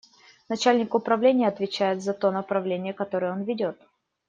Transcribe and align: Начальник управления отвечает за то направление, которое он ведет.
Начальник 0.49 0.95
управления 0.95 1.47
отвечает 1.47 2.01
за 2.01 2.15
то 2.15 2.31
направление, 2.31 2.91
которое 2.91 3.31
он 3.33 3.43
ведет. 3.43 3.77